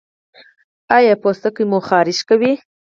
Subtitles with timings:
[0.97, 2.53] ایا پوستکی مو خارښ کوي؟